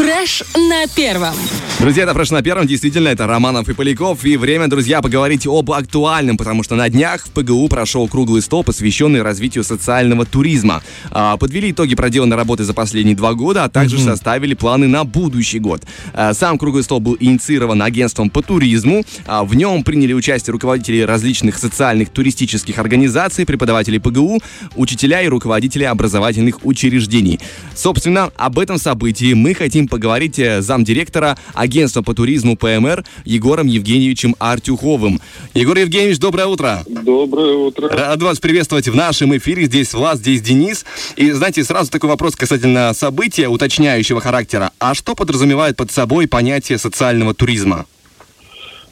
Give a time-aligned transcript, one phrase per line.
[0.00, 1.34] Фреш на первом.
[1.78, 2.66] Друзья, это «Фреш на первом».
[2.66, 4.24] Действительно, это Романов и Поляков.
[4.24, 8.64] И время, друзья, поговорить об актуальном, потому что на днях в ПГУ прошел круглый стол,
[8.64, 10.82] посвященный развитию социального туризма.
[11.10, 14.04] А, подвели итоги проделанной работы за последние два года, а также mm-hmm.
[14.04, 15.82] составили планы на будущий год.
[16.14, 19.04] А, сам круглый стол был инициирован агентством по туризму.
[19.26, 24.40] А, в нем приняли участие руководители различных социальных туристических организаций, преподаватели ПГУ,
[24.76, 27.40] учителя и руководители образовательных учреждений.
[27.74, 34.36] Собственно, об этом событии мы хотим поговорить с замдиректора агентства по туризму ПМР Егором Евгеньевичем
[34.38, 35.20] Артюховым.
[35.52, 36.82] Егор Евгеньевич, доброе утро.
[36.86, 37.88] Доброе утро.
[37.88, 39.64] Рад вас приветствовать в нашем эфире.
[39.64, 40.86] Здесь Влад, здесь Денис.
[41.16, 44.70] И, знаете, сразу такой вопрос касательно события уточняющего характера.
[44.78, 47.86] А что подразумевает под собой понятие социального туризма?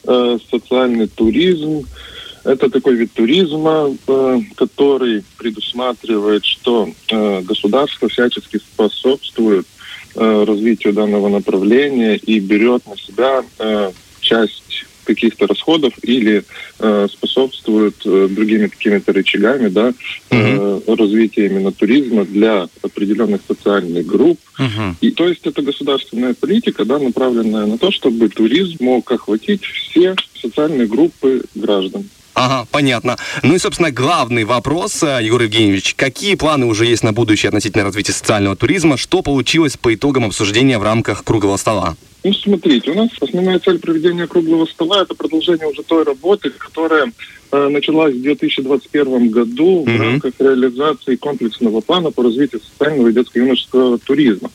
[0.04, 1.84] Э, социальный туризм–
[2.44, 9.77] это такой вид туризма, э, который предусматривает, что э, государство всячески способствует Э,
[10.18, 16.44] развитию данного направления и берет на себя э, часть каких-то расходов или
[16.78, 19.94] э, способствует э, другими какими-то рычагами да,
[20.30, 24.38] э, развития именно туризма для определенных социальных групп.
[24.58, 24.94] Uh-huh.
[25.00, 30.14] И то есть это государственная политика, да, направленная на то, чтобы туризм мог охватить все
[30.40, 32.04] социальные группы граждан.
[32.38, 33.16] Ага, понятно.
[33.42, 35.94] Ну и, собственно, главный вопрос, э, Егор Евгеньевич.
[35.96, 38.96] Какие планы уже есть на будущее относительно развития социального туризма?
[38.96, 41.96] Что получилось по итогам обсуждения в рамках круглого стола?
[42.22, 47.12] Ну, смотрите, у нас основная цель проведения круглого стола– это продолжение уже той работы, которая
[47.50, 49.96] э, началась в 2021 году mm-hmm.
[49.96, 54.50] в рамках реализации комплексного плана по развитию социального и детско-юношеского туризма.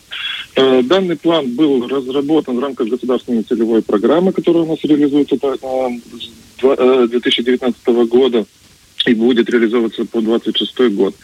[0.56, 5.90] Э, данный план был разработан в рамках государственной целевой программы, которая у нас реализуется э,
[6.62, 8.46] 2019 э, года
[9.06, 11.16] и будет реализовываться по 26 год.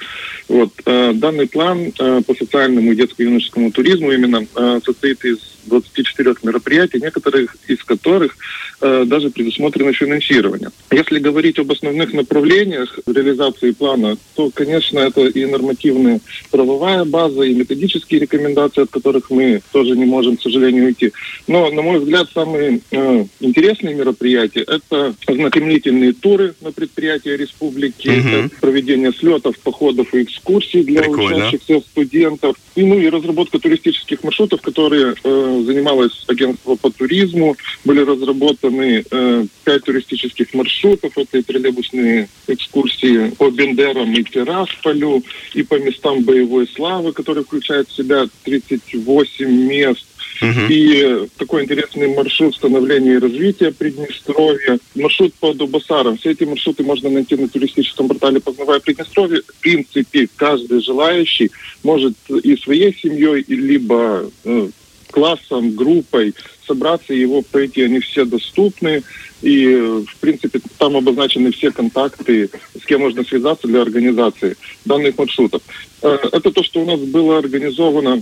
[0.47, 0.71] Вот.
[0.85, 4.45] Э, данный план э, по социальному и детско-юношескому туризму именно
[4.83, 5.37] состоит из
[5.69, 8.35] 24 мероприятий, некоторых из которых
[8.81, 10.69] э, даже предусмотрено финансирование.
[10.91, 16.19] Если говорить об основных направлениях реализации плана, то, конечно, это и нормативная
[16.51, 21.11] правовая база, и методические рекомендации, от которых мы тоже не можем, к сожалению, уйти.
[21.47, 28.29] Но, на мой взгляд, самые э, интересные мероприятия– это ознакомительные туры на предприятия республики, угу.
[28.29, 31.47] это проведение слетов, походов и экскурсий для Прикольно.
[31.47, 37.55] учащихся студентов, и, ну и разработка туристических маршрутов, которые э, занималось агентство по туризму.
[37.85, 41.17] Были разработаны э, пять туристических маршрутов.
[41.17, 47.89] Это и троллейбусные экскурсии по Бендерам и Тирасполю, и по местам боевой славы, которые включают
[47.89, 50.05] в себя 38 мест.
[50.41, 50.67] Uh-huh.
[50.69, 54.79] И такой интересный маршрут становления и развития Приднестровья.
[54.95, 56.17] Маршрут по Дубасарам.
[56.17, 59.41] Все эти маршруты можно найти на туристическом портале «Познавая Приднестровье».
[59.41, 61.51] В принципе, каждый желающий
[61.83, 64.69] может и своей семьей, и либо э,
[65.11, 66.33] классом, группой
[66.65, 67.83] собраться и его пройти.
[67.83, 69.03] Они все доступны.
[69.41, 72.49] И, в принципе, там обозначены все контакты,
[72.79, 75.61] с кем можно связаться для организации данных маршрутов.
[76.01, 78.21] Э, это то, что у нас было организовано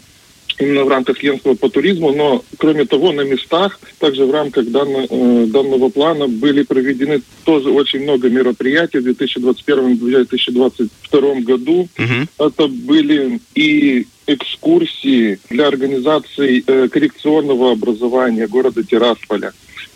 [0.60, 5.06] именно в рамках агентства по туризму, но кроме того на местах, также в рамках данного,
[5.10, 11.90] э, данного плана были проведены тоже очень много мероприятий в 2021-2022 году.
[11.98, 12.28] Uh-huh.
[12.40, 19.54] Это были и экскурсии для организации э, коррекционного образования города Тирасполя.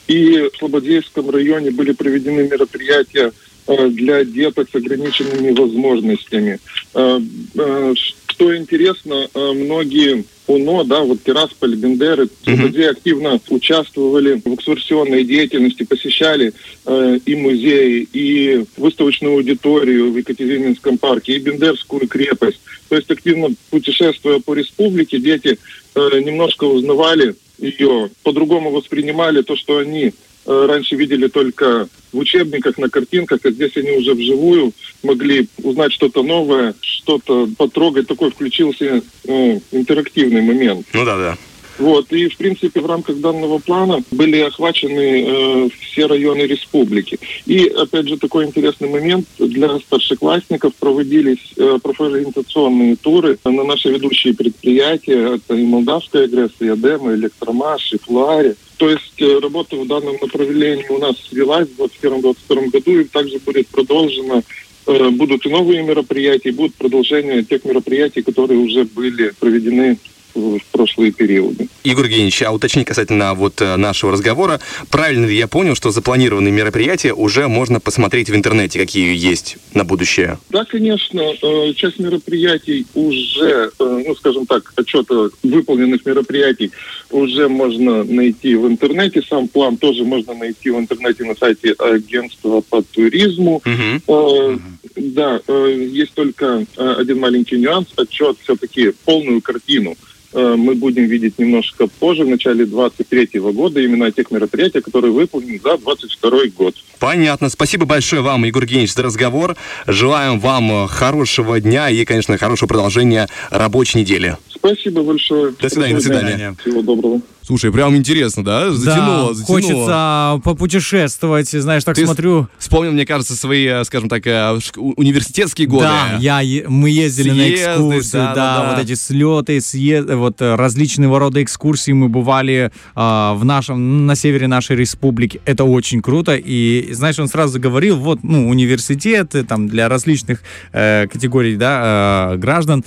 [0.08, 3.34] И в Слободейском районе были проведены мероприятия
[3.68, 6.60] э, для деток с ограниченными возможностями.
[6.94, 7.20] Э,
[7.56, 7.94] э,
[8.42, 12.90] что интересно, э, многие УНО, да, вот Тирасполь, Бендеры, uh-huh.
[12.90, 16.54] активно участвовали в экскурсионной деятельности, посещали
[16.86, 22.62] э, и музеи, и выставочную аудиторию в Екатерининском парке, и Бендерскую крепость.
[22.90, 25.58] То есть активно путешествуя по республике, дети
[25.96, 30.14] э, немножко узнавали ее, по-другому воспринимали то, что они
[30.46, 34.74] Э, раньше видели только в учебниках, на картинках, а здесь они уже вживую
[35.04, 38.08] могли узнать что-то новое, что-то потрогать.
[38.08, 40.86] Такой включился ну, интерактивный момент.
[40.94, 41.38] Ну да, да.
[41.82, 47.18] Вот, и, в принципе, в рамках данного плана были охвачены э, все районы республики.
[47.48, 49.26] И, опять же, такой интересный момент.
[49.40, 55.38] Для старшеклассников проводились э, профориентационные туры на наши ведущие предприятия.
[55.38, 58.56] Это и Молдавская ГРЭС, и Адем, и Электромаш, и Флуаре.
[58.78, 63.40] То есть э, работа в данном направлении у нас велась в 2021-2022 году и также
[63.40, 64.44] будет продолжена
[64.86, 69.98] будут и новые мероприятия, будут продолжение тех мероприятий, которые уже были проведены
[70.34, 71.68] в прошлые периоды.
[71.84, 74.60] Игорь Евгеньевич, а уточни касательно вот э, нашего разговора.
[74.90, 79.84] Правильно ли я понял, что запланированные мероприятия уже можно посмотреть в интернете, какие есть на
[79.84, 80.38] будущее?
[80.50, 81.22] Да, конечно.
[81.22, 86.72] Э, часть мероприятий уже, э, ну, скажем так, отчета выполненных мероприятий
[87.10, 89.22] уже можно найти в интернете.
[89.28, 93.62] Сам план тоже можно найти в интернете на сайте агентства по туризму.
[93.66, 94.62] Угу.
[94.96, 97.88] Да, есть только один маленький нюанс.
[97.96, 99.96] Отчет все-таки полную картину
[100.34, 105.60] Э, мы будем видеть немножко позже, в начале 2023 года, именно тех мероприятий, которые выполнены
[105.62, 106.76] за 2022 год.
[107.00, 107.50] Понятно.
[107.50, 109.58] Спасибо большое вам, Егор Евгеньевич, за разговор.
[109.88, 114.38] Желаем вам э, хорошего дня и, конечно, хорошего продолжения рабочей недели.
[114.50, 115.54] Спасибо большое.
[115.60, 115.96] До свидания.
[115.96, 116.56] До свидания.
[116.62, 117.22] Всего доброго.
[117.44, 118.72] Слушай, прям интересно, да?
[118.72, 119.62] Затянуло, да, затянуло.
[119.62, 122.48] хочется попутешествовать, знаешь, так Ты смотрю.
[122.60, 125.86] Вспомнил, мне кажется, свои, э, скажем так, э, университетские годы.
[125.86, 130.16] Да, я, мы ездили съезды, на экскурсию, да, да, да, да, вот эти слеты, съезды,
[130.16, 133.00] вот э, различного рода экскурсии мы бывали э,
[133.36, 135.42] в нашем, на севере нашей республики.
[135.46, 136.36] Это очень круто.
[136.36, 140.44] И, знаешь, он сразу говорил, вот, ну, университеты там для различных
[140.74, 142.84] э, категорий, да, э, граждан.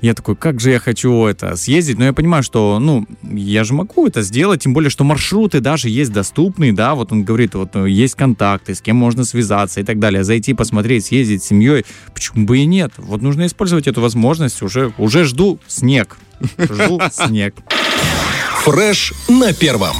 [0.00, 3.74] Я такой, как же я хочу это съездить, но я понимаю, что, ну, я же
[3.74, 7.74] могу это сделать, тем более, что маршруты даже есть доступные, да, вот он говорит, вот
[7.74, 11.84] э, есть контакты, с кем можно связаться и так далее, зайти, посмотреть, съездить с семьей,
[12.14, 12.92] почему бы и нет?
[12.96, 16.16] Вот нужно использовать эту возможность, уже, уже жду снег,
[16.58, 17.54] жду снег.
[18.64, 19.96] Фреш на первом.